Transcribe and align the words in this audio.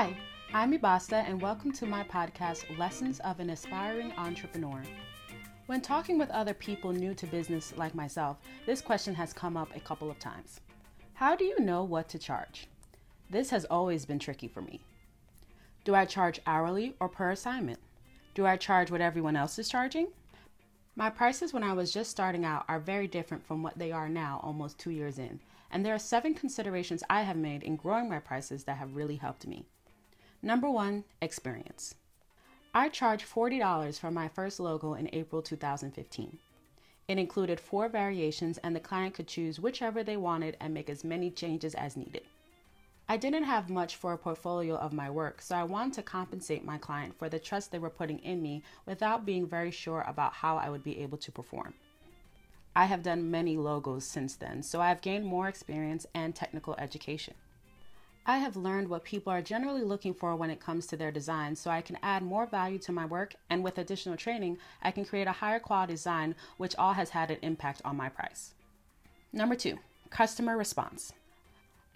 Hi, 0.00 0.16
I'm 0.54 0.72
Ibasta, 0.72 1.28
and 1.28 1.42
welcome 1.42 1.72
to 1.72 1.84
my 1.84 2.02
podcast, 2.04 2.78
Lessons 2.78 3.20
of 3.20 3.38
an 3.38 3.50
Aspiring 3.50 4.12
Entrepreneur. 4.16 4.82
When 5.66 5.82
talking 5.82 6.16
with 6.16 6.30
other 6.30 6.54
people 6.54 6.90
new 6.90 7.12
to 7.12 7.26
business 7.26 7.74
like 7.76 7.94
myself, 7.94 8.38
this 8.64 8.80
question 8.80 9.14
has 9.16 9.34
come 9.34 9.58
up 9.58 9.76
a 9.76 9.80
couple 9.80 10.10
of 10.10 10.18
times. 10.18 10.60
How 11.12 11.36
do 11.36 11.44
you 11.44 11.60
know 11.60 11.84
what 11.84 12.08
to 12.08 12.18
charge? 12.18 12.66
This 13.28 13.50
has 13.50 13.66
always 13.66 14.06
been 14.06 14.18
tricky 14.18 14.48
for 14.48 14.62
me. 14.62 14.80
Do 15.84 15.94
I 15.94 16.06
charge 16.06 16.40
hourly 16.46 16.94
or 16.98 17.10
per 17.10 17.32
assignment? 17.32 17.78
Do 18.32 18.46
I 18.46 18.56
charge 18.56 18.90
what 18.90 19.02
everyone 19.02 19.36
else 19.36 19.58
is 19.58 19.68
charging? 19.68 20.06
My 20.96 21.10
prices 21.10 21.52
when 21.52 21.62
I 21.62 21.74
was 21.74 21.92
just 21.92 22.10
starting 22.10 22.46
out 22.46 22.64
are 22.68 22.80
very 22.80 23.06
different 23.06 23.46
from 23.46 23.62
what 23.62 23.78
they 23.78 23.92
are 23.92 24.08
now, 24.08 24.40
almost 24.42 24.78
two 24.78 24.92
years 24.92 25.18
in, 25.18 25.40
and 25.70 25.84
there 25.84 25.94
are 25.94 25.98
seven 25.98 26.32
considerations 26.32 27.02
I 27.10 27.20
have 27.20 27.36
made 27.36 27.62
in 27.62 27.76
growing 27.76 28.08
my 28.08 28.18
prices 28.18 28.64
that 28.64 28.78
have 28.78 28.96
really 28.96 29.16
helped 29.16 29.46
me. 29.46 29.66
Number 30.42 30.70
one, 30.70 31.04
experience. 31.20 31.94
I 32.72 32.88
charged 32.88 33.26
$40 33.26 33.98
for 33.98 34.10
my 34.10 34.28
first 34.28 34.58
logo 34.58 34.94
in 34.94 35.10
April 35.12 35.42
2015. 35.42 36.38
It 37.08 37.18
included 37.18 37.60
four 37.60 37.88
variations, 37.88 38.56
and 38.58 38.74
the 38.74 38.80
client 38.80 39.14
could 39.14 39.26
choose 39.26 39.60
whichever 39.60 40.02
they 40.02 40.16
wanted 40.16 40.56
and 40.58 40.72
make 40.72 40.88
as 40.88 41.04
many 41.04 41.30
changes 41.30 41.74
as 41.74 41.96
needed. 41.96 42.22
I 43.06 43.16
didn't 43.16 43.42
have 43.42 43.68
much 43.68 43.96
for 43.96 44.12
a 44.12 44.18
portfolio 44.18 44.76
of 44.76 44.92
my 44.92 45.10
work, 45.10 45.42
so 45.42 45.56
I 45.56 45.64
wanted 45.64 45.94
to 45.94 46.02
compensate 46.04 46.64
my 46.64 46.78
client 46.78 47.18
for 47.18 47.28
the 47.28 47.40
trust 47.40 47.70
they 47.70 47.78
were 47.78 47.90
putting 47.90 48.20
in 48.20 48.40
me 48.40 48.62
without 48.86 49.26
being 49.26 49.46
very 49.46 49.72
sure 49.72 50.04
about 50.06 50.32
how 50.32 50.56
I 50.56 50.70
would 50.70 50.84
be 50.84 51.00
able 51.00 51.18
to 51.18 51.32
perform. 51.32 51.74
I 52.74 52.84
have 52.84 53.02
done 53.02 53.30
many 53.30 53.58
logos 53.58 54.06
since 54.06 54.36
then, 54.36 54.62
so 54.62 54.80
I 54.80 54.88
have 54.88 55.02
gained 55.02 55.26
more 55.26 55.48
experience 55.48 56.06
and 56.14 56.34
technical 56.34 56.76
education. 56.78 57.34
I 58.30 58.36
have 58.36 58.54
learned 58.54 58.86
what 58.86 59.02
people 59.02 59.32
are 59.32 59.42
generally 59.42 59.82
looking 59.82 60.14
for 60.14 60.36
when 60.36 60.50
it 60.50 60.60
comes 60.60 60.86
to 60.86 60.96
their 60.96 61.10
design, 61.10 61.56
so 61.56 61.68
I 61.68 61.80
can 61.80 61.98
add 62.00 62.22
more 62.22 62.46
value 62.46 62.78
to 62.78 62.92
my 62.92 63.04
work, 63.04 63.34
and 63.50 63.64
with 63.64 63.76
additional 63.76 64.16
training, 64.16 64.58
I 64.80 64.92
can 64.92 65.04
create 65.04 65.26
a 65.26 65.32
higher 65.32 65.58
quality 65.58 65.94
design, 65.94 66.36
which 66.56 66.76
all 66.76 66.92
has 66.92 67.10
had 67.10 67.32
an 67.32 67.38
impact 67.42 67.82
on 67.84 67.96
my 67.96 68.08
price. 68.08 68.54
Number 69.32 69.56
two, 69.56 69.80
customer 70.10 70.56
response. 70.56 71.12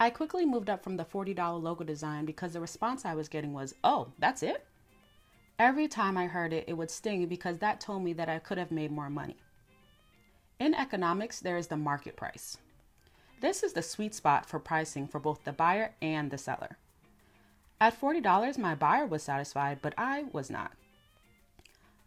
I 0.00 0.10
quickly 0.10 0.44
moved 0.44 0.68
up 0.68 0.82
from 0.82 0.96
the 0.96 1.04
$40 1.04 1.62
logo 1.62 1.84
design 1.84 2.24
because 2.24 2.54
the 2.54 2.60
response 2.60 3.04
I 3.04 3.14
was 3.14 3.28
getting 3.28 3.52
was, 3.52 3.76
oh, 3.84 4.08
that's 4.18 4.42
it? 4.42 4.66
Every 5.60 5.86
time 5.86 6.16
I 6.16 6.26
heard 6.26 6.52
it, 6.52 6.64
it 6.66 6.72
would 6.72 6.90
sting 6.90 7.28
because 7.28 7.58
that 7.58 7.80
told 7.80 8.02
me 8.02 8.12
that 8.14 8.28
I 8.28 8.40
could 8.40 8.58
have 8.58 8.72
made 8.72 8.90
more 8.90 9.08
money. 9.08 9.36
In 10.58 10.74
economics, 10.74 11.38
there 11.38 11.58
is 11.58 11.68
the 11.68 11.76
market 11.76 12.16
price. 12.16 12.58
This 13.44 13.62
is 13.62 13.74
the 13.74 13.82
sweet 13.82 14.14
spot 14.14 14.46
for 14.46 14.58
pricing 14.58 15.06
for 15.06 15.20
both 15.20 15.44
the 15.44 15.52
buyer 15.52 15.92
and 16.00 16.30
the 16.30 16.38
seller. 16.38 16.78
At 17.78 18.00
$40, 18.00 18.56
my 18.56 18.74
buyer 18.74 19.04
was 19.04 19.22
satisfied, 19.22 19.80
but 19.82 19.92
I 19.98 20.24
was 20.32 20.48
not. 20.48 20.72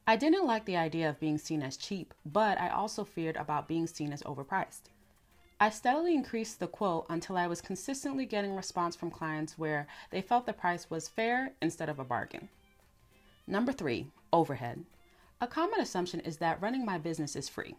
I 0.08 0.16
didn't 0.16 0.48
like 0.48 0.66
the 0.66 0.78
idea 0.78 1.08
of 1.08 1.20
being 1.20 1.38
seen 1.38 1.62
as 1.62 1.78
cheap, 1.78 2.16
but 2.26 2.60
I 2.60 2.70
also 2.70 3.04
feared 3.04 3.38
about 3.38 3.68
being 3.68 3.86
seen 3.86 4.12
as 4.14 4.24
overpriced. 4.24 4.90
I 5.60 5.70
steadily 5.70 6.16
increased 6.16 6.60
the 6.60 6.66
quote 6.66 7.06
until 7.08 7.38
I 7.38 7.46
was 7.46 7.62
consistently 7.62 8.26
getting 8.26 8.56
response 8.56 8.96
from 8.96 9.12
clients 9.12 9.60
where 9.60 9.86
they 10.10 10.24
felt 10.24 10.48
the 10.48 10.54
price 10.54 10.90
was 10.90 11.08
fair 11.08 11.54
instead 11.62 11.88
of 11.88 12.00
a 12.00 12.04
bargain. 12.04 12.50
Number 13.46 13.74
three, 13.74 14.08
overhead. 14.34 14.84
A 15.40 15.46
common 15.46 15.82
assumption 15.82 16.20
is 16.22 16.38
that 16.38 16.64
running 16.64 16.84
my 16.84 16.98
business 16.98 17.36
is 17.36 17.48
free. 17.48 17.76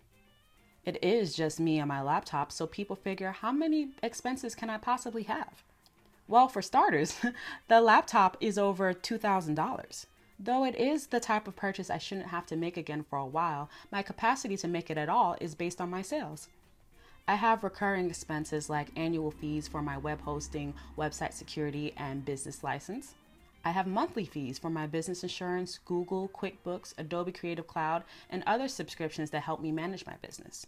It 0.85 1.03
is 1.03 1.35
just 1.35 1.61
me 1.61 1.79
and 1.79 1.89
my 1.89 2.01
laptop, 2.01 2.51
so 2.51 2.67
people 2.67 2.97
figure 2.97 3.33
how 3.33 3.53
many 3.53 3.89
expenses 4.03 4.55
can 4.55 4.71
I 4.71 4.79
possibly 4.79 5.25
have? 5.25 5.63
Well, 6.27 6.49
for 6.49 6.63
starters, 6.63 7.21
the 7.69 7.81
laptop 7.81 8.37
is 8.41 8.59
over 8.59 8.93
$2,000. 8.93 10.07
Though 10.39 10.65
it 10.65 10.77
is 10.77 11.09
the 11.09 11.21
type 11.21 11.49
of 11.49 11.57
purchase 11.57 11.91
I 11.91 11.99
shouldn't 11.99 12.29
have 12.29 12.47
to 12.47 12.57
make 12.57 12.77
again 12.77 13.03
for 13.03 13.19
a 13.19 13.27
while, 13.27 13.69
my 13.91 14.03
capacity 14.03 14.57
to 14.59 14.69
make 14.69 14.89
it 14.89 14.99
at 14.99 15.09
all 15.09 15.37
is 15.41 15.55
based 15.55 15.81
on 15.81 15.91
my 15.91 16.03
sales. 16.03 16.49
I 17.27 17.35
have 17.35 17.65
recurring 17.65 18.09
expenses 18.09 18.71
like 18.71 18.89
annual 18.97 19.31
fees 19.31 19.69
for 19.69 19.83
my 19.83 19.99
web 19.99 20.23
hosting, 20.23 20.75
website 20.97 21.33
security, 21.33 21.93
and 21.97 22.25
business 22.25 22.63
license. 22.63 23.15
I 23.65 23.73
have 23.73 23.87
monthly 23.87 24.25
fees 24.25 24.59
for 24.59 24.71
my 24.71 24.87
business 24.87 25.23
insurance, 25.23 25.79
Google, 25.85 26.29
QuickBooks, 26.29 26.95
Adobe 26.97 27.33
Creative 27.33 27.67
Cloud, 27.67 28.05
and 28.31 28.43
other 28.47 28.69
subscriptions 28.69 29.31
that 29.31 29.43
help 29.43 29.61
me 29.61 29.73
manage 29.73 30.07
my 30.07 30.15
business. 30.23 30.67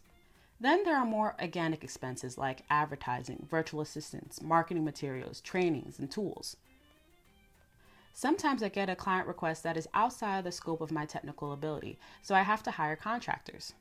Then 0.60 0.84
there 0.84 0.96
are 0.96 1.06
more 1.06 1.36
organic 1.40 1.82
expenses 1.82 2.36
like 2.36 2.64
advertising, 2.68 3.46
virtual 3.48 3.80
assistants, 3.80 4.42
marketing 4.42 4.84
materials, 4.84 5.40
trainings, 5.40 5.98
and 5.98 6.10
tools. 6.10 6.56
Sometimes 8.12 8.62
I 8.62 8.68
get 8.68 8.90
a 8.90 8.96
client 8.96 9.26
request 9.26 9.62
that 9.62 9.78
is 9.78 9.88
outside 9.94 10.44
the 10.44 10.52
scope 10.52 10.82
of 10.82 10.90
my 10.90 11.06
technical 11.06 11.52
ability, 11.52 11.98
so 12.20 12.34
I 12.34 12.42
have 12.42 12.62
to 12.64 12.72
hire 12.72 12.96
contractors. 12.96 13.72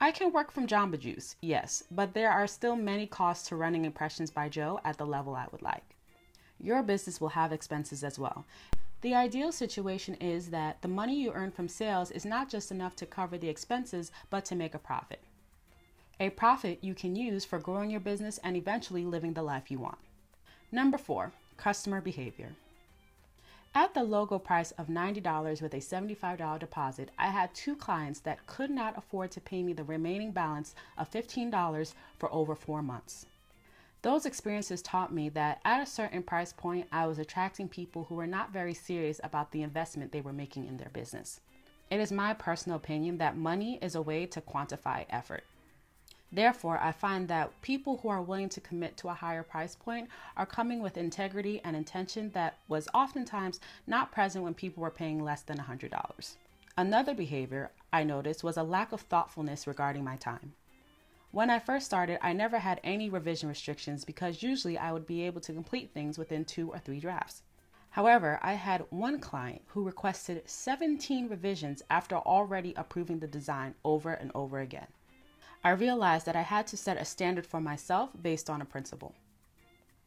I 0.00 0.10
can 0.10 0.32
work 0.32 0.52
from 0.52 0.66
Jamba 0.66 0.98
Juice, 0.98 1.36
yes, 1.40 1.82
but 1.90 2.12
there 2.12 2.30
are 2.30 2.46
still 2.46 2.76
many 2.76 3.06
costs 3.06 3.48
to 3.48 3.56
running 3.56 3.84
impressions 3.84 4.30
by 4.30 4.48
Jo 4.48 4.80
at 4.84 4.98
the 4.98 5.06
level 5.06 5.34
I 5.34 5.46
would 5.50 5.62
like. 5.62 5.96
Your 6.60 6.82
business 6.82 7.20
will 7.20 7.28
have 7.30 7.52
expenses 7.52 8.02
as 8.02 8.18
well. 8.18 8.44
The 9.00 9.14
ideal 9.14 9.52
situation 9.52 10.14
is 10.14 10.50
that 10.50 10.82
the 10.82 10.88
money 10.88 11.20
you 11.20 11.32
earn 11.32 11.52
from 11.52 11.68
sales 11.68 12.10
is 12.10 12.24
not 12.24 12.48
just 12.48 12.72
enough 12.72 12.96
to 12.96 13.06
cover 13.06 13.38
the 13.38 13.48
expenses, 13.48 14.10
but 14.28 14.44
to 14.46 14.56
make 14.56 14.74
a 14.74 14.78
profit. 14.78 15.20
A 16.18 16.30
profit 16.30 16.78
you 16.82 16.94
can 16.94 17.14
use 17.14 17.44
for 17.44 17.60
growing 17.60 17.90
your 17.90 18.00
business 18.00 18.38
and 18.42 18.56
eventually 18.56 19.04
living 19.04 19.34
the 19.34 19.42
life 19.42 19.70
you 19.70 19.78
want. 19.78 19.98
Number 20.72 20.98
four, 20.98 21.32
customer 21.56 22.00
behavior. 22.00 22.56
At 23.72 23.94
the 23.94 24.02
logo 24.02 24.40
price 24.40 24.72
of 24.72 24.88
$90 24.88 25.62
with 25.62 25.74
a 25.74 25.78
$75 25.78 26.58
deposit, 26.58 27.10
I 27.16 27.28
had 27.28 27.54
two 27.54 27.76
clients 27.76 28.18
that 28.20 28.46
could 28.48 28.70
not 28.70 28.98
afford 28.98 29.30
to 29.32 29.40
pay 29.40 29.62
me 29.62 29.72
the 29.72 29.84
remaining 29.84 30.32
balance 30.32 30.74
of 30.96 31.08
$15 31.08 31.94
for 32.18 32.32
over 32.32 32.56
four 32.56 32.82
months. 32.82 33.26
Those 34.02 34.26
experiences 34.26 34.80
taught 34.80 35.12
me 35.12 35.28
that 35.30 35.60
at 35.64 35.82
a 35.82 35.86
certain 35.86 36.22
price 36.22 36.52
point, 36.52 36.86
I 36.92 37.06
was 37.06 37.18
attracting 37.18 37.68
people 37.68 38.04
who 38.04 38.14
were 38.14 38.28
not 38.28 38.52
very 38.52 38.74
serious 38.74 39.20
about 39.24 39.50
the 39.50 39.62
investment 39.62 40.12
they 40.12 40.20
were 40.20 40.32
making 40.32 40.66
in 40.66 40.76
their 40.76 40.90
business. 40.90 41.40
It 41.90 41.98
is 41.98 42.12
my 42.12 42.32
personal 42.32 42.76
opinion 42.76 43.18
that 43.18 43.36
money 43.36 43.78
is 43.82 43.94
a 43.94 44.02
way 44.02 44.26
to 44.26 44.40
quantify 44.40 45.04
effort. 45.10 45.42
Therefore, 46.30 46.78
I 46.78 46.92
find 46.92 47.26
that 47.28 47.60
people 47.62 47.96
who 47.96 48.08
are 48.08 48.20
willing 48.20 48.50
to 48.50 48.60
commit 48.60 48.96
to 48.98 49.08
a 49.08 49.14
higher 49.14 49.42
price 49.42 49.74
point 49.74 50.10
are 50.36 50.46
coming 50.46 50.80
with 50.80 50.98
integrity 50.98 51.60
and 51.64 51.74
intention 51.74 52.30
that 52.34 52.58
was 52.68 52.88
oftentimes 52.92 53.58
not 53.86 54.12
present 54.12 54.44
when 54.44 54.54
people 54.54 54.82
were 54.82 54.90
paying 54.90 55.24
less 55.24 55.42
than 55.42 55.58
$100. 55.58 56.36
Another 56.76 57.14
behavior 57.14 57.70
I 57.92 58.04
noticed 58.04 58.44
was 58.44 58.58
a 58.58 58.62
lack 58.62 58.92
of 58.92 59.00
thoughtfulness 59.00 59.66
regarding 59.66 60.04
my 60.04 60.16
time. 60.16 60.52
When 61.30 61.50
I 61.50 61.58
first 61.58 61.84
started, 61.84 62.18
I 62.22 62.32
never 62.32 62.58
had 62.58 62.80
any 62.82 63.10
revision 63.10 63.50
restrictions 63.50 64.04
because 64.04 64.42
usually 64.42 64.78
I 64.78 64.92
would 64.92 65.06
be 65.06 65.22
able 65.22 65.42
to 65.42 65.52
complete 65.52 65.92
things 65.92 66.16
within 66.16 66.46
two 66.46 66.70
or 66.70 66.78
three 66.78 67.00
drafts. 67.00 67.42
However, 67.90 68.38
I 68.42 68.54
had 68.54 68.86
one 68.90 69.20
client 69.20 69.62
who 69.68 69.84
requested 69.84 70.48
17 70.48 71.28
revisions 71.28 71.82
after 71.90 72.16
already 72.16 72.72
approving 72.76 73.18
the 73.18 73.26
design 73.26 73.74
over 73.84 74.12
and 74.12 74.30
over 74.34 74.60
again. 74.60 74.86
I 75.62 75.70
realized 75.70 76.24
that 76.26 76.36
I 76.36 76.42
had 76.42 76.66
to 76.68 76.78
set 76.78 76.96
a 76.96 77.04
standard 77.04 77.44
for 77.44 77.60
myself 77.60 78.10
based 78.22 78.48
on 78.48 78.62
a 78.62 78.66
principle. 78.66 79.14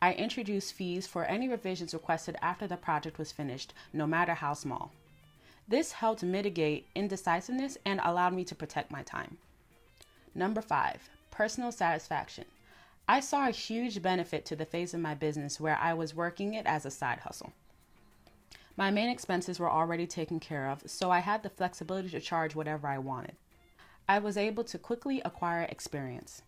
I 0.01 0.13
introduced 0.13 0.73
fees 0.73 1.05
for 1.05 1.25
any 1.25 1.47
revisions 1.47 1.93
requested 1.93 2.35
after 2.41 2.65
the 2.65 2.77
project 2.77 3.19
was 3.19 3.31
finished, 3.31 3.75
no 3.93 4.07
matter 4.07 4.33
how 4.33 4.53
small. 4.53 4.91
This 5.67 5.91
helped 5.91 6.23
mitigate 6.23 6.87
indecisiveness 6.95 7.77
and 7.85 8.01
allowed 8.03 8.33
me 8.33 8.43
to 8.45 8.55
protect 8.55 8.89
my 8.89 9.03
time. 9.03 9.37
Number 10.33 10.61
five, 10.61 11.09
personal 11.29 11.71
satisfaction. 11.71 12.45
I 13.07 13.19
saw 13.19 13.47
a 13.47 13.51
huge 13.51 14.01
benefit 14.01 14.45
to 14.45 14.55
the 14.55 14.65
phase 14.65 14.93
of 14.93 15.01
my 15.01 15.13
business 15.13 15.59
where 15.59 15.77
I 15.77 15.93
was 15.93 16.15
working 16.15 16.53
it 16.53 16.65
as 16.65 16.85
a 16.85 16.91
side 16.91 17.19
hustle. 17.19 17.51
My 18.77 18.89
main 18.89 19.09
expenses 19.09 19.59
were 19.59 19.69
already 19.69 20.07
taken 20.07 20.39
care 20.39 20.69
of, 20.69 20.83
so 20.85 21.11
I 21.11 21.19
had 21.19 21.43
the 21.43 21.49
flexibility 21.49 22.09
to 22.11 22.21
charge 22.21 22.55
whatever 22.55 22.87
I 22.87 22.97
wanted. 22.99 23.35
I 24.07 24.19
was 24.19 24.37
able 24.37 24.63
to 24.63 24.77
quickly 24.77 25.21
acquire 25.25 25.63
experience. 25.63 26.41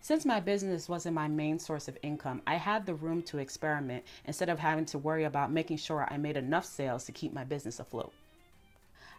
Since 0.00 0.26
my 0.26 0.40
business 0.40 0.88
wasn't 0.88 1.14
my 1.14 1.28
main 1.28 1.58
source 1.58 1.88
of 1.88 1.96
income, 2.02 2.42
I 2.46 2.56
had 2.56 2.84
the 2.84 2.94
room 2.94 3.22
to 3.22 3.38
experiment 3.38 4.04
instead 4.26 4.50
of 4.50 4.58
having 4.58 4.84
to 4.86 4.98
worry 4.98 5.24
about 5.24 5.50
making 5.50 5.78
sure 5.78 6.06
I 6.10 6.18
made 6.18 6.36
enough 6.36 6.66
sales 6.66 7.04
to 7.04 7.12
keep 7.12 7.32
my 7.32 7.44
business 7.44 7.80
afloat. 7.80 8.12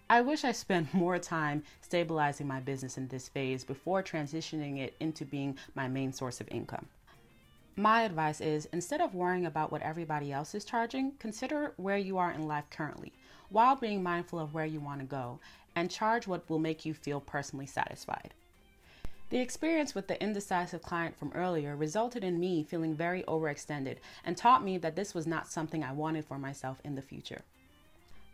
I 0.10 0.22
wish 0.22 0.44
I 0.44 0.52
spent 0.52 0.94
more 0.94 1.20
time 1.20 1.64
stabilizing 1.82 2.48
my 2.48 2.60
business 2.60 2.98
in 2.98 3.08
this 3.08 3.28
phase 3.28 3.64
before 3.64 4.04
transitioning 4.04 4.80
it 4.80 4.96
into 5.00 5.26
being 5.26 5.58
my 5.76 5.88
main 5.88 6.14
source 6.14 6.42
of 6.42 6.48
income. 6.50 6.88
My 7.76 8.04
advice 8.04 8.40
is 8.40 8.68
instead 8.72 9.02
of 9.02 9.16
worrying 9.16 9.46
about 9.46 9.72
what 9.72 9.82
everybody 9.82 10.32
else 10.32 10.54
is 10.54 10.64
charging, 10.64 11.14
consider 11.20 11.74
where 11.78 11.98
you 11.98 12.18
are 12.18 12.32
in 12.32 12.48
life 12.48 12.66
currently 12.70 13.12
while 13.50 13.76
being 13.76 14.02
mindful 14.02 14.40
of 14.40 14.54
where 14.54 14.66
you 14.66 14.80
want 14.80 15.00
to 15.00 15.06
go 15.06 15.40
and 15.76 15.90
charge 15.90 16.28
what 16.28 16.50
will 16.50 16.60
make 16.60 16.86
you 16.86 16.94
feel 16.94 17.20
personally 17.20 17.66
satisfied. 17.66 18.34
The 19.30 19.40
experience 19.40 19.96
with 19.96 20.08
the 20.08 20.22
indecisive 20.22 20.84
client 20.84 21.18
from 21.18 21.32
earlier 21.34 21.76
resulted 21.76 22.24
in 22.24 22.40
me 22.40 22.64
feeling 22.64 22.96
very 22.96 23.24
overextended 23.24 23.98
and 24.24 24.38
taught 24.38 24.64
me 24.64 24.78
that 24.78 24.96
this 24.96 25.16
was 25.16 25.26
not 25.26 25.48
something 25.48 25.84
I 25.84 25.92
wanted 25.92 26.26
for 26.26 26.38
myself 26.38 26.80
in 26.84 26.96
the 26.96 27.02
future. 27.02 27.42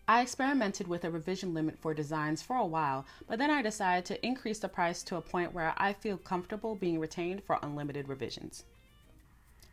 I 0.09 0.21
experimented 0.21 0.87
with 0.87 1.05
a 1.05 1.11
revision 1.11 1.53
limit 1.53 1.77
for 1.77 1.93
designs 1.93 2.41
for 2.41 2.55
a 2.55 2.65
while, 2.65 3.05
but 3.27 3.37
then 3.37 3.51
I 3.51 3.61
decided 3.61 4.05
to 4.05 4.25
increase 4.25 4.57
the 4.57 4.67
price 4.67 5.03
to 5.03 5.17
a 5.17 5.21
point 5.21 5.53
where 5.53 5.71
I 5.77 5.93
feel 5.93 6.17
comfortable 6.17 6.73
being 6.73 6.99
retained 6.99 7.43
for 7.43 7.59
unlimited 7.61 8.09
revisions. 8.09 8.63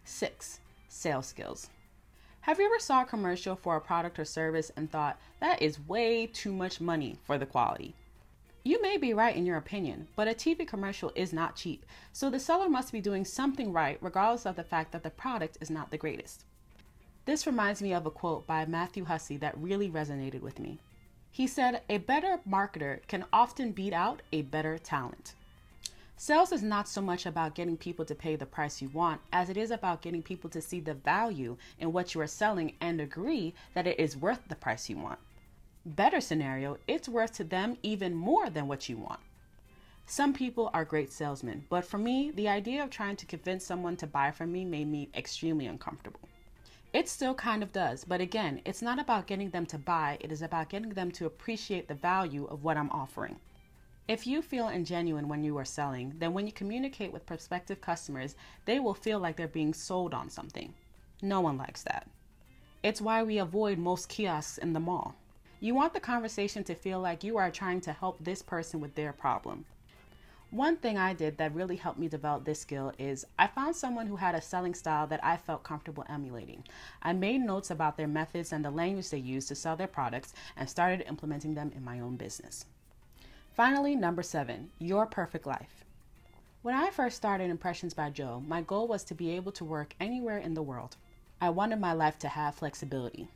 6. 0.05 0.61
Sales 0.91 1.25
skills. 1.25 1.71
Have 2.43 2.59
you 2.59 2.67
ever 2.67 2.79
saw 2.79 3.00
a 3.00 3.06
commercial 3.06 3.56
for 3.56 3.77
a 3.77 3.81
product 3.81 4.19
or 4.19 4.27
service 4.27 4.71
and 4.77 4.93
thought, 4.93 5.19
that 5.41 5.62
is 5.62 5.81
way 5.88 6.27
too 6.27 6.53
much 6.53 6.83
money 6.83 7.17
for 7.25 7.38
the 7.38 7.47
quality? 7.47 7.94
You 8.62 8.83
may 8.83 8.99
be 8.99 9.15
right 9.15 9.35
in 9.35 9.47
your 9.47 9.56
opinion, 9.56 10.06
but 10.17 10.29
a 10.29 10.35
TV 10.35 10.69
commercial 10.69 11.12
is 11.15 11.33
not 11.33 11.56
cheap, 11.56 11.87
so 12.12 12.29
the 12.29 12.38
seller 12.38 12.69
must 12.69 12.93
be 12.93 13.00
doing 13.00 13.25
something 13.25 13.73
right 13.73 13.97
regardless 14.03 14.44
of 14.44 14.56
the 14.56 14.65
fact 14.65 14.93
that 14.93 15.03
the 15.03 15.09
product 15.09 15.56
is 15.62 15.71
not 15.71 15.91
the 15.91 15.97
greatest. 15.97 16.44
This 17.26 17.44
reminds 17.44 17.82
me 17.82 17.93
of 17.93 18.06
a 18.06 18.11
quote 18.11 18.46
by 18.46 18.64
Matthew 18.67 19.05
Hussey 19.05 19.37
that 19.38 19.58
really 19.58 19.90
resonated 19.90 20.43
with 20.43 20.61
me. 20.61 20.78
He 21.32 21.49
said, 21.49 21.82
A 21.88 21.99
better 21.99 22.38
marketer 22.49 23.00
can 23.08 23.25
often 23.32 23.73
beat 23.73 23.93
out 23.93 24.23
a 24.31 24.43
better 24.43 24.78
talent. 24.78 25.34
Sales 26.17 26.52
is 26.52 26.62
not 26.62 26.88
so 26.88 27.02
much 27.02 27.26
about 27.26 27.56
getting 27.56 27.76
people 27.76 28.05
to 28.05 28.14
pay 28.14 28.37
the 28.37 28.46
price 28.46 28.81
you 28.81 28.88
want 28.90 29.20
as 29.32 29.50
it 29.50 29.56
is 29.56 29.73
about 29.73 30.02
getting 30.02 30.23
people 30.23 30.49
to 30.50 30.62
see 30.62 30.78
the 30.78 30.94
value 30.94 31.56
in 31.81 31.93
what 31.93 32.14
you 32.14 32.20
are 32.20 32.28
selling 32.28 32.75
and 32.81 33.00
agree 33.00 33.52
that 33.75 33.88
it 33.88 33.99
is 33.99 34.17
worth 34.17 34.46
the 34.46 34.55
price 34.55 34.88
you 34.88 34.96
want. 34.96 35.19
Better 35.84 36.20
scenario, 36.20 36.78
it's 36.87 37.08
worth 37.08 37.32
to 37.34 37.44
them 37.44 37.76
even 37.82 38.14
more 38.14 38.49
than 38.50 38.69
what 38.69 38.88
you 38.88 38.99
want. 38.99 39.20
Some 40.06 40.32
people 40.32 40.70
are 40.73 40.84
great 40.84 41.12
salesmen, 41.12 41.67
but 41.70 41.84
for 41.84 41.99
me, 41.99 42.31
the 42.31 42.49
idea 42.49 42.84
of 42.84 42.90
trying 42.90 43.17
to 43.17 43.26
convince 43.26 43.67
someone 43.67 43.96
to 43.96 44.06
buy 44.06 44.31
from 44.31 44.52
me 44.52 44.64
made 44.64 44.87
me 44.87 45.08
extremely 45.12 45.67
uncomfortable. 45.67 46.20
It 46.93 47.09
still 47.09 47.35
kind 47.35 47.62
of 47.62 47.73
does, 47.73 48.05
but 48.05 48.21
again, 48.21 48.62
it's 48.65 48.81
not 48.81 48.99
about 48.99 49.27
getting 49.27 49.50
them 49.50 49.67
to 49.67 49.79
buy, 49.79 50.17
it 50.21 50.33
is 50.33 50.43
about 50.43 50.69
getting 50.69 50.91
them 50.91 51.11
to 51.12 51.27
appreciate 51.27 51.88
the 51.88 51.94
value 51.94 52.47
of 52.47 52.65
what 52.65 52.77
I'm 52.77 52.91
offering. 52.91 53.37
If 54.09 54.27
you 54.27 54.41
feel 54.41 54.67
ingenuine 54.67 55.27
when 55.27 55.43
you 55.43 55.59
are 55.59 55.65
selling, 55.65 56.15
then 56.19 56.33
when 56.33 56.47
you 56.47 56.53
communicate 56.53 57.12
with 57.12 57.27
prospective 57.27 57.81
customers, 57.81 58.37
they 58.65 58.79
will 58.79 58.94
feel 58.94 59.19
like 59.19 59.37
they're 59.37 59.49
being 59.49 59.75
sold 59.75 60.15
on 60.15 60.31
something. 60.31 60.75
No 61.21 61.41
one 61.41 61.59
likes 61.59 61.83
that. 61.83 62.09
It's 62.83 63.00
why 63.00 63.25
we 63.25 63.38
avoid 63.38 63.79
most 63.79 64.09
kiosks 64.09 64.59
in 64.59 64.73
the 64.73 64.81
mall. 64.81 65.17
You 65.59 65.75
want 65.75 65.93
the 65.93 66.00
conversation 66.00 66.62
to 66.65 66.75
feel 66.75 67.00
like 67.00 67.25
you 67.25 67.37
are 67.37 67.50
trying 67.50 67.81
to 67.81 67.93
help 67.93 68.19
this 68.21 68.43
person 68.43 68.81
with 68.81 68.94
their 68.94 69.12
problem. 69.12 69.65
One 70.56 70.79
thing 70.79 70.97
I 70.97 71.12
did 71.12 71.37
that 71.37 71.55
really 71.55 71.76
helped 71.76 71.99
me 71.99 72.08
develop 72.08 72.47
this 72.47 72.61
skill 72.61 72.91
is 72.99 73.26
I 73.38 73.47
found 73.47 73.76
someone 73.76 74.06
who 74.06 74.17
had 74.17 74.35
a 74.35 74.41
selling 74.41 74.73
style 74.73 75.06
that 75.08 75.23
I 75.23 75.37
felt 75.37 75.64
comfortable 75.64 76.06
emulating. 76.08 76.64
I 77.03 77.12
made 77.12 77.43
notes 77.43 77.70
about 77.70 77.99
their 77.99 78.08
methods 78.08 78.55
and 78.55 78.64
the 78.64 78.70
language 78.70 79.11
they 79.11 79.19
used 79.19 79.49
to 79.49 79.55
sell 79.55 79.76
their 79.76 79.87
products 79.87 80.32
and 80.56 80.67
started 80.67 81.06
implementing 81.06 81.55
them 81.55 81.73
in 81.76 81.85
my 81.85 82.00
own 82.00 82.17
business. 82.17 82.64
Finally, 83.53 83.97
number 83.97 84.23
seven, 84.23 84.70
your 84.79 85.05
perfect 85.05 85.47
life. 85.47 85.85
When 86.62 86.75
I 86.75 86.88
first 86.88 87.19
started 87.19 87.50
Impressions 87.50 87.93
by 87.93 88.09
Jo, 88.09 88.43
my 88.49 88.62
goal 88.62 88.88
was 88.88 89.05
to 89.05 89.14
be 89.14 89.32
able 89.32 89.52
to 89.52 89.64
work 89.67 89.93
anywhere 90.00 90.38
in 90.38 90.55
the 90.55 90.62
world. 90.62 90.97
I 91.38 91.50
wanted 91.50 91.81
my 91.81 91.93
life 91.93 92.19
to 92.20 92.29
have 92.29 92.55
flexibility. 92.55 93.29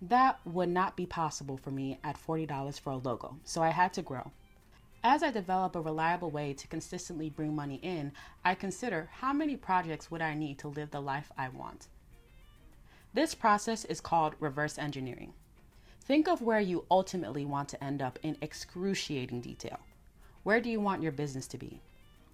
That 0.00 0.38
would 0.46 0.70
not 0.70 0.96
be 0.96 1.04
possible 1.04 1.58
for 1.58 1.70
me 1.70 1.98
at 2.02 2.16
$40 2.16 2.80
for 2.80 2.94
a 2.94 2.96
logo, 2.96 3.36
so 3.44 3.62
I 3.62 3.68
had 3.68 3.92
to 3.92 4.00
grow. 4.00 4.30
As 5.04 5.24
I 5.24 5.32
develop 5.32 5.74
a 5.74 5.80
reliable 5.80 6.30
way 6.30 6.52
to 6.54 6.68
consistently 6.68 7.28
bring 7.28 7.56
money 7.56 7.80
in, 7.82 8.12
I 8.44 8.54
consider 8.54 9.10
how 9.12 9.32
many 9.32 9.56
projects 9.56 10.12
would 10.12 10.22
I 10.22 10.34
need 10.34 10.60
to 10.60 10.68
live 10.68 10.92
the 10.92 11.00
life 11.00 11.32
I 11.36 11.48
want. 11.48 11.88
This 13.12 13.34
process 13.34 13.84
is 13.84 14.00
called 14.00 14.36
reverse 14.38 14.78
engineering. 14.78 15.32
Think 16.04 16.28
of 16.28 16.40
where 16.40 16.60
you 16.60 16.84
ultimately 16.88 17.44
want 17.44 17.68
to 17.70 17.82
end 17.82 18.00
up 18.00 18.18
in 18.22 18.36
excruciating 18.40 19.40
detail. 19.40 19.80
Where 20.44 20.60
do 20.60 20.70
you 20.70 20.80
want 20.80 21.02
your 21.02 21.12
business 21.12 21.48
to 21.48 21.58
be? 21.58 21.82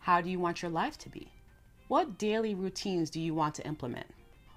How 0.01 0.21
do 0.21 0.29
you 0.29 0.39
want 0.39 0.61
your 0.61 0.71
life 0.71 0.99
to 0.99 1.09
be? 1.09 1.33
What 1.89 2.19
daily 2.19 2.55
routines 2.55 3.09
do 3.09 3.19
you 3.19 3.35
want 3.35 3.55
to 3.55 3.67
implement? 3.67 4.07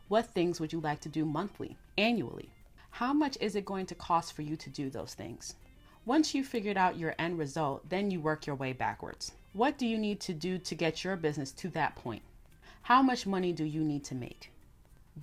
What 0.10 0.34
things 0.34 0.60
would 0.60 0.74
you 0.74 0.82
like 0.82 1.00
to 1.02 1.10
do 1.10 1.24
monthly, 1.24 1.78
annually? 1.98 2.52
How 2.90 3.14
much 3.14 3.38
is 3.40 3.56
it 3.56 3.64
going 3.64 3.86
to 3.86 3.96
cost 3.96 4.34
for 4.34 4.42
you 4.42 4.58
to 4.58 4.70
do 4.70 4.90
those 4.90 5.14
things? 5.14 5.56
Once 6.06 6.34
you've 6.34 6.48
figured 6.48 6.78
out 6.78 6.98
your 6.98 7.14
end 7.20 7.38
result, 7.38 7.88
then 7.90 8.10
you 8.10 8.20
work 8.20 8.48
your 8.48 8.56
way 8.56 8.74
backwards. 8.74 9.34
What 9.54 9.78
do 9.78 9.86
you 9.86 10.00
need 10.00 10.20
to 10.22 10.34
do 10.34 10.58
to 10.58 10.74
get 10.74 11.04
your 11.04 11.16
business 11.16 11.52
to 11.52 11.70
that 11.70 11.96
point? 11.96 12.24
How 12.82 13.04
much 13.04 13.28
money 13.28 13.54
do 13.54 13.64
you 13.64 13.84
need 13.84 14.04
to 14.06 14.16
make? 14.16 14.52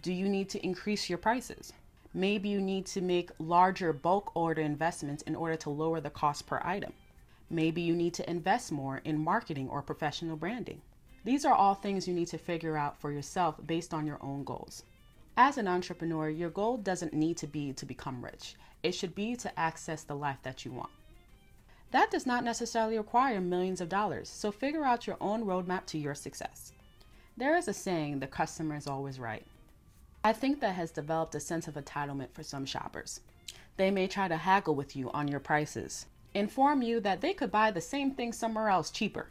Do 0.03 0.13
you 0.13 0.29
need 0.29 0.49
to 0.51 0.65
increase 0.65 1.09
your 1.09 1.19
prices? 1.19 1.73
Maybe 2.15 2.49
you 2.49 2.61
need 2.61 2.87
to 2.87 3.01
make 3.01 3.33
larger 3.41 3.93
bulk 3.93 4.31
order 4.37 4.63
investments 4.63 5.25
in 5.25 5.35
order 5.35 5.57
to 5.57 5.71
lower 5.71 6.01
the 6.01 6.11
cost 6.11 6.47
per 6.47 6.61
item. 6.65 6.93
Maybe 7.51 7.83
you 7.83 7.97
need 7.97 8.15
to 8.15 8.31
invest 8.31 8.71
more 8.71 9.01
in 9.05 9.19
marketing 9.19 9.69
or 9.69 9.83
professional 9.83 10.37
branding. 10.37 10.81
These 11.25 11.45
are 11.45 11.55
all 11.55 11.75
things 11.75 12.07
you 12.07 12.15
need 12.15 12.29
to 12.29 12.39
figure 12.39 12.77
out 12.77 13.01
for 13.01 13.11
yourself 13.11 13.57
based 13.67 13.93
on 13.93 14.07
your 14.07 14.19
own 14.23 14.45
goals. 14.45 14.85
As 15.37 15.59
an 15.59 15.67
entrepreneur, 15.67 16.31
your 16.31 16.51
goal 16.51 16.77
doesn't 16.77 17.15
need 17.15 17.37
to 17.39 17.49
be 17.49 17.73
to 17.73 17.85
become 17.85 18.25
rich. 18.25 18.55
It 18.83 18.93
should 18.93 19.15
be 19.15 19.35
to 19.37 19.59
access 19.59 20.03
the 20.05 20.15
life 20.17 20.39
that 20.43 20.65
you 20.65 20.73
want. 20.73 20.91
That 21.91 22.11
does 22.11 22.27
not 22.27 22.45
necessarily 22.45 22.99
require 22.99 23.41
millions 23.41 23.81
of 23.81 23.89
dollars, 23.89 24.29
so 24.29 24.53
figure 24.53 24.85
out 24.85 25.07
your 25.07 25.17
own 25.21 25.45
roadmap 25.45 25.87
to 25.87 25.99
your 25.99 26.15
success. 26.15 26.73
There 27.37 27.57
is 27.57 27.69
a 27.69 27.73
saying, 27.73 28.21
the 28.21 28.27
customer 28.27 28.77
is 28.77 28.87
always 28.87 29.19
right. 29.19 29.47
I 30.23 30.33
think 30.33 30.61
that 30.61 30.75
has 30.75 30.91
developed 30.91 31.35
a 31.35 31.41
sense 31.41 31.69
of 31.69 31.75
entitlement 31.75 32.33
for 32.33 32.43
some 32.43 32.67
shoppers. 32.67 33.21
They 33.77 33.91
may 33.91 34.07
try 34.07 34.29
to 34.29 34.37
haggle 34.37 34.75
with 34.75 34.97
you 34.97 35.11
on 35.13 35.29
your 35.29 35.41
prices, 35.41 36.07
inform 36.35 36.83
you 36.83 37.01
that 37.01 37.21
they 37.21 37.33
could 37.33 37.51
buy 37.51 37.71
the 37.71 37.81
same 37.81 38.11
thing 38.11 38.33
somewhere 38.33 38.69
else 38.69 38.91
cheaper. 38.91 39.29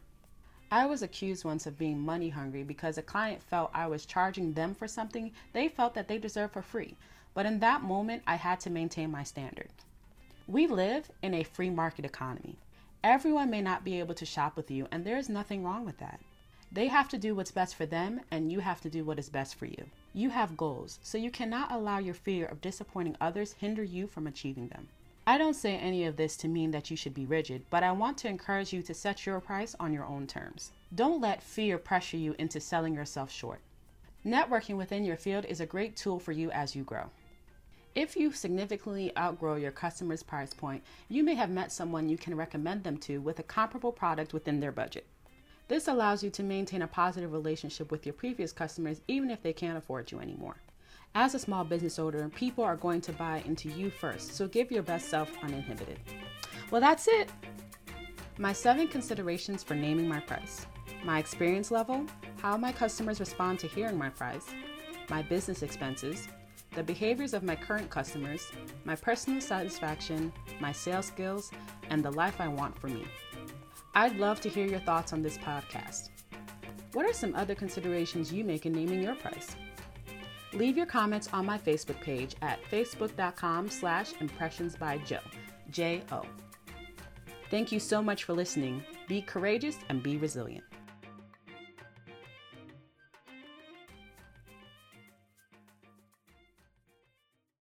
I 0.70 0.86
was 0.86 1.02
accused 1.02 1.46
once 1.46 1.66
of 1.66 1.78
being 1.78 2.00
money 2.00 2.28
hungry 2.28 2.64
because 2.64 2.98
a 2.98 3.02
client 3.02 3.42
felt 3.42 3.72
I 3.74 3.88
was 3.88 4.06
charging 4.06 4.52
them 4.52 4.76
for 4.76 4.86
something 4.86 5.32
they 5.54 5.70
felt 5.70 5.94
that 5.94 6.10
they 6.10 6.18
deserved 6.18 6.54
for 6.54 6.62
free, 6.62 6.96
but 7.34 7.46
in 7.46 7.60
that 7.60 7.84
moment, 7.84 8.24
I 8.28 8.36
had 8.36 8.60
to 8.62 8.70
maintain 8.70 9.10
my 9.10 9.24
standard. 9.24 9.70
We 10.46 10.68
live 10.68 11.10
in 11.22 11.34
a 11.34 11.44
free 11.44 11.70
market 11.70 12.04
economy. 12.04 12.58
Everyone 13.02 13.50
may 13.50 13.62
not 13.62 13.86
be 13.86 14.00
able 14.00 14.16
to 14.16 14.26
shop 14.26 14.58
with 14.58 14.70
you, 14.70 14.90
and 14.92 15.06
there 15.06 15.18
is 15.18 15.30
nothing 15.30 15.64
wrong 15.64 15.86
with 15.86 16.00
that. 16.00 16.20
They 16.70 16.88
have 16.88 17.08
to 17.10 17.18
do 17.18 17.34
what's 17.34 17.52
best 17.52 17.76
for 17.76 17.86
them, 17.86 18.20
and 18.30 18.52
you 18.52 18.60
have 18.60 18.82
to 18.82 18.90
do 18.90 19.06
what 19.06 19.20
is 19.20 19.30
best 19.30 19.56
for 19.56 19.68
you. 19.68 19.86
You 20.14 20.32
have 20.32 20.58
goals, 20.58 21.00
so 21.02 21.18
you 21.18 21.32
cannot 21.32 21.72
allow 21.72 22.00
your 22.00 22.14
fear 22.14 22.46
of 22.46 22.60
disappointing 22.60 23.16
others 23.22 23.54
hinder 23.54 23.84
you 23.84 24.06
from 24.06 24.28
achieving 24.28 24.68
them. 24.68 24.90
I 25.30 25.38
don't 25.38 25.56
say 25.56 25.76
any 25.76 26.06
of 26.06 26.16
this 26.16 26.38
to 26.38 26.48
mean 26.48 26.72
that 26.72 26.90
you 26.90 26.96
should 26.96 27.14
be 27.14 27.26
rigid, 27.26 27.66
but 27.70 27.84
I 27.84 27.92
want 27.92 28.18
to 28.20 28.30
encourage 28.30 28.72
you 28.72 28.82
to 28.84 28.94
set 28.94 29.26
your 29.26 29.42
price 29.42 29.76
on 29.78 29.92
your 29.92 30.06
own 30.06 30.26
terms. 30.26 30.72
Don't 30.96 31.20
let 31.20 31.44
fear 31.44 31.78
pressure 31.78 32.16
you 32.16 32.34
into 32.40 32.62
selling 32.62 32.94
yourself 32.96 33.30
short. 33.30 33.60
Networking 34.26 34.78
within 34.78 35.04
your 35.04 35.18
field 35.18 35.44
is 35.44 35.60
a 35.60 35.66
great 35.66 35.98
tool 35.98 36.18
for 36.18 36.32
you 36.32 36.50
as 36.52 36.78
you 36.78 36.84
grow. 36.86 37.10
If 37.94 38.16
you 38.16 38.32
significantly 38.32 39.12
outgrow 39.18 39.58
your 39.58 39.72
customer's 39.72 40.24
price 40.24 40.54
point, 40.54 40.82
you 41.10 41.26
may 41.26 41.36
have 41.36 41.50
met 41.50 41.74
someone 41.74 42.08
you 42.08 42.18
can 42.18 42.38
recommend 42.38 42.86
them 42.86 42.98
to 43.00 43.20
with 43.20 43.38
a 43.40 43.44
comparable 43.44 43.92
product 43.92 44.32
within 44.32 44.62
their 44.62 44.72
budget. 44.72 45.06
This 45.68 45.90
allows 45.90 46.24
you 46.24 46.30
to 46.30 46.42
maintain 46.42 46.84
a 46.84 46.88
positive 46.88 47.34
relationship 47.34 47.92
with 47.92 48.06
your 48.06 48.14
previous 48.14 48.54
customers 48.54 49.02
even 49.10 49.30
if 49.30 49.44
they 49.44 49.52
can't 49.52 49.78
afford 49.78 50.10
you 50.10 50.22
anymore. 50.22 50.56
As 51.20 51.34
a 51.34 51.40
small 51.40 51.64
business 51.64 51.98
owner, 51.98 52.30
people 52.30 52.64
are 52.64 52.76
going 52.76 53.02
to 53.02 53.12
buy 53.12 53.42
into 53.48 53.70
you 53.70 53.90
first, 53.90 54.36
so 54.36 54.48
give 54.48 54.72
your 54.72 54.84
best 54.84 55.10
self 55.10 55.32
uninhibited. 55.42 56.00
Well, 56.70 56.80
that's 56.80 57.08
it. 57.08 57.32
My 58.38 58.54
seven 58.54 58.88
considerations 58.88 59.64
for 59.64 59.74
naming 59.74 60.08
my 60.08 60.20
price 60.20 60.68
my 61.04 61.18
experience 61.18 61.72
level, 61.72 62.06
how 62.40 62.56
my 62.56 62.72
customers 62.72 63.20
respond 63.20 63.58
to 63.60 63.68
hearing 63.68 63.98
my 63.98 64.10
price, 64.10 64.46
my 65.10 65.24
business 65.24 65.64
expenses, 65.64 66.28
the 66.76 66.84
behaviors 66.84 67.34
of 67.34 67.42
my 67.42 67.56
current 67.56 67.90
customers, 67.90 68.52
my 68.86 68.96
personal 68.96 69.42
satisfaction, 69.42 70.32
my 70.60 70.72
sales 70.72 71.08
skills, 71.08 71.50
and 71.90 72.06
the 72.06 72.12
life 72.12 72.40
I 72.40 72.48
want 72.48 72.78
for 72.78 72.90
me. 72.90 73.08
I'd 73.96 74.18
love 74.18 74.40
to 74.42 74.50
hear 74.50 74.68
your 74.68 74.82
thoughts 74.82 75.14
on 75.14 75.24
this 75.24 75.40
podcast. 75.40 76.10
What 76.94 77.08
are 77.08 77.14
some 77.14 77.34
other 77.34 77.56
considerations 77.56 78.32
you 78.32 78.44
make 78.44 78.68
in 78.68 78.74
naming 78.74 79.02
your 79.02 79.16
price? 79.16 79.56
Leave 80.54 80.78
your 80.78 80.86
comments 80.86 81.30
on 81.34 81.46
my 81.46 81.58
Facebook 81.58 82.00
page 82.02 82.36
at 82.42 82.60
facebook.com 82.72 83.70
slash 83.70 84.14
impressions 84.20 84.76
by 84.76 84.98
Jo, 85.00 85.20
J-O. 85.70 86.24
Thank 87.50 87.72
you 87.72 87.80
so 87.80 88.02
much 88.02 88.24
for 88.24 88.34
listening. 88.34 88.84
Be 89.08 89.22
courageous 89.22 89.78
and 89.90 90.04
be 90.04 90.18
resilient. 90.18 90.64